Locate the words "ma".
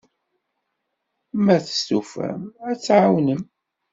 1.43-1.55